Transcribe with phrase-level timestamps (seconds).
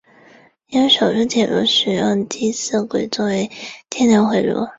[0.69, 3.51] 也有少数铁路使用第四轨作为
[3.87, 4.67] 电流回路。